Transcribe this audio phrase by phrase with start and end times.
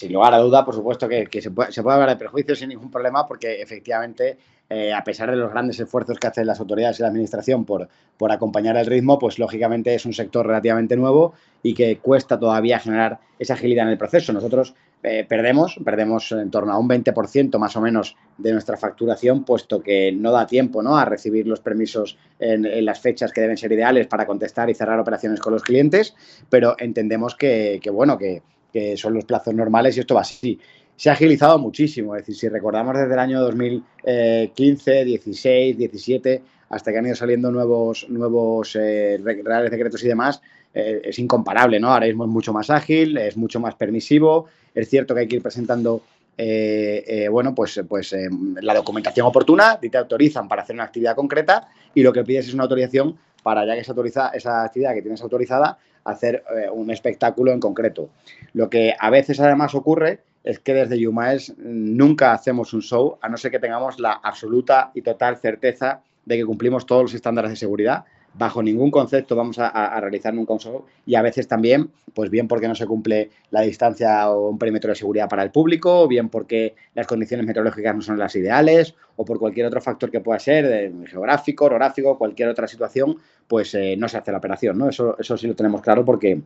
[0.00, 2.70] sin lugar a duda, por supuesto que, se, puede, se, puede, hablar de perjuicios sin
[2.70, 4.38] ningún problema, porque efectivamente,
[4.70, 7.86] eh, a pesar de los grandes esfuerzos que hacen las autoridades y la administración por,
[8.16, 12.78] por acompañar el ritmo, pues lógicamente es un sector relativamente nuevo y que cuesta todavía
[12.78, 14.32] generar esa agilidad en el proceso.
[14.32, 19.44] Nosotros eh, perdemos, perdemos en torno a un 20% más o menos de nuestra facturación,
[19.44, 20.96] puesto que no da tiempo ¿no?
[20.96, 24.98] a recibir los permisos en, las fechas que deben ser ideales para contestar y cerrar
[24.98, 26.14] operaciones con los clientes,
[26.48, 28.40] pero entendemos que, que bueno, que
[28.72, 30.58] que son los plazos normales y esto va así.
[30.96, 36.92] Se ha agilizado muchísimo, es decir, si recordamos desde el año 2015, 16, 17, hasta
[36.92, 40.42] que han ido saliendo nuevos, nuevos eh, reales decretos y demás,
[40.74, 41.92] eh, es incomparable, ¿no?
[41.92, 45.36] Ahora mismo es mucho más ágil, es mucho más permisivo, es cierto que hay que
[45.36, 46.02] ir presentando
[46.42, 48.14] eh, bueno, pues, pues
[48.62, 52.48] la documentación oportuna, y te autorizan para hacer una actividad concreta y lo que pides
[52.48, 56.68] es una autorización para, ya que se autoriza esa actividad que tienes autorizada, hacer eh,
[56.70, 58.10] un espectáculo en concreto.
[58.52, 63.28] Lo que a veces además ocurre es que desde Yumaes nunca hacemos un show a
[63.28, 67.50] no ser que tengamos la absoluta y total certeza de que cumplimos todos los estándares
[67.50, 72.30] de seguridad bajo ningún concepto vamos a, realizar un show y a veces también, pues
[72.30, 76.02] bien porque no se cumple la distancia o un perímetro de seguridad para el público,
[76.02, 80.10] o bien porque las condiciones meteorológicas no son las ideales, o por cualquier otro factor
[80.10, 83.16] que pueda ser, geográfico, orográfico, cualquier otra situación,
[83.48, 84.88] pues eh, no se hace la operación, ¿no?
[84.88, 86.40] Eso, eso sí lo tenemos claro porque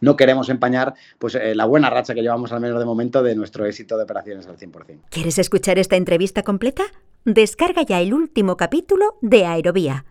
[0.00, 3.34] no queremos empañar pues, eh, la buena racha que llevamos al menos de momento de
[3.34, 5.00] nuestro éxito de operaciones al 100%.
[5.10, 6.84] ¿Quieres escuchar esta entrevista completa?
[7.24, 10.04] Descarga ya el último capítulo de Aerovía